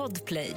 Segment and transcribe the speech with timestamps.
[0.00, 0.54] Podplay.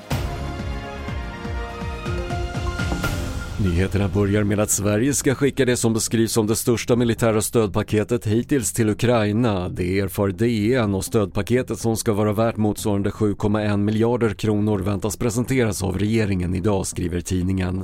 [3.63, 8.27] Nyheterna börjar med att Sverige ska skicka det som beskrivs som det största militära stödpaketet
[8.27, 9.69] hittills till Ukraina.
[9.69, 15.83] Det erfar DN och stödpaketet som ska vara värt motsvarande 7,1 miljarder kronor väntas presenteras
[15.83, 17.83] av regeringen idag, skriver tidningen.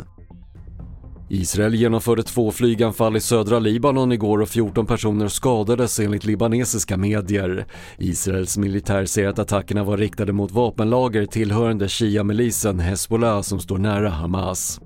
[1.29, 7.65] Israel genomförde två flyganfall i södra Libanon igår och 14 personer skadades enligt libanesiska medier.
[7.97, 14.09] Israels militär säger att attackerna var riktade mot vapenlager tillhörande Shia-milisen Hezbollah som står nära
[14.09, 14.79] Hamas.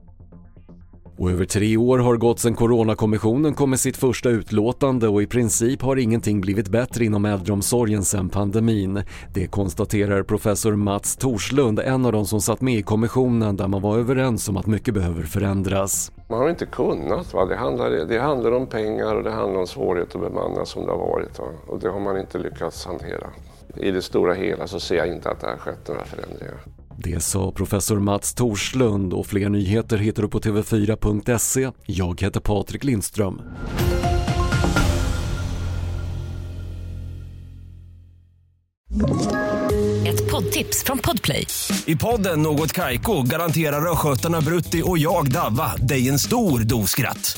[1.17, 5.27] Och över tre år har gått sedan Coronakommissionen kom med sitt första utlåtande och i
[5.27, 9.03] princip har ingenting blivit bättre inom äldreomsorgen sedan pandemin.
[9.33, 13.81] Det konstaterar professor Mats Torslund, en av de som satt med i kommissionen där man
[13.81, 16.11] var överens om att mycket behöver förändras.
[16.29, 17.33] Man har inte kunnat.
[17.33, 17.45] Va?
[17.45, 20.91] Det, handlar, det handlar om pengar och det handlar om svårighet att bemanna som det
[20.91, 21.39] har varit.
[21.39, 21.45] Va?
[21.67, 23.29] Och det har man inte lyckats hantera.
[23.77, 26.59] I det stora hela så ser jag inte att det har skett några förändringar.
[26.97, 31.71] Det sa professor Mats Torslund och fler nyheter hittar du på tv4.se.
[31.85, 33.41] Jag heter Patrik Lindström.
[40.07, 41.47] Ett poddtips från Podplay.
[41.85, 47.37] I podden Något Kaiko garanterar östgötarna Brutti och jag, Davva, dig en stor dos skratt.